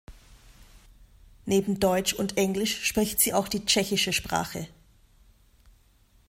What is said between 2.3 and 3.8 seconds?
Englisch spricht sie auch die